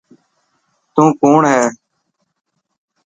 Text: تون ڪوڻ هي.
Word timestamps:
تون 0.93 1.07
ڪوڻ 1.21 1.41
هي. 1.51 1.63